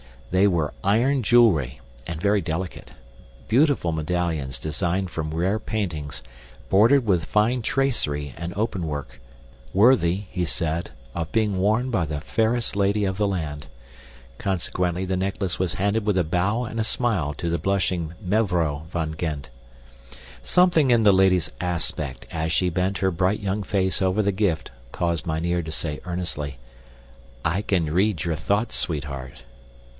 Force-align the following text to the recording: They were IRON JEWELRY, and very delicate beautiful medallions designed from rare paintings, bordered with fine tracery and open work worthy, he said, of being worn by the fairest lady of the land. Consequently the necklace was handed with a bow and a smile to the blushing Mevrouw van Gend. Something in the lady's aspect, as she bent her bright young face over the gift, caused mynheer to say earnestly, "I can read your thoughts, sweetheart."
They 0.31 0.47
were 0.47 0.73
IRON 0.83 1.21
JEWELRY, 1.23 1.81
and 2.07 2.19
very 2.21 2.41
delicate 2.41 2.93
beautiful 3.47 3.91
medallions 3.91 4.57
designed 4.57 5.11
from 5.11 5.33
rare 5.33 5.59
paintings, 5.59 6.23
bordered 6.69 7.05
with 7.05 7.25
fine 7.25 7.61
tracery 7.61 8.33
and 8.35 8.51
open 8.55 8.87
work 8.87 9.19
worthy, 9.73 10.23
he 10.31 10.43
said, 10.45 10.89
of 11.13 11.31
being 11.33 11.57
worn 11.57 11.91
by 11.91 12.05
the 12.05 12.21
fairest 12.21 12.75
lady 12.75 13.03
of 13.03 13.17
the 13.17 13.27
land. 13.27 13.67
Consequently 14.39 15.05
the 15.05 15.17
necklace 15.17 15.59
was 15.59 15.75
handed 15.75 16.03
with 16.05 16.17
a 16.17 16.23
bow 16.23 16.63
and 16.63 16.79
a 16.79 16.83
smile 16.85 17.33
to 17.35 17.49
the 17.49 17.59
blushing 17.59 18.13
Mevrouw 18.23 18.85
van 18.87 19.15
Gend. 19.19 19.49
Something 20.41 20.89
in 20.91 21.01
the 21.01 21.13
lady's 21.13 21.51
aspect, 21.59 22.25
as 22.31 22.51
she 22.53 22.69
bent 22.69 22.99
her 22.99 23.11
bright 23.11 23.41
young 23.41 23.61
face 23.63 24.01
over 24.01 24.23
the 24.23 24.31
gift, 24.31 24.71
caused 24.93 25.27
mynheer 25.27 25.61
to 25.61 25.71
say 25.71 25.99
earnestly, 26.05 26.57
"I 27.45 27.61
can 27.61 27.93
read 27.93 28.23
your 28.23 28.35
thoughts, 28.35 28.73
sweetheart." 28.75 29.43